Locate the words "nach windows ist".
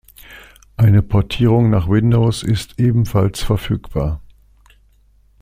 1.69-2.79